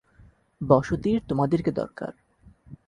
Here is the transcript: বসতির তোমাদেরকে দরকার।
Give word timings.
বসতির 0.61 1.19
তোমাদেরকে 1.27 1.71
দরকার। 1.71 2.11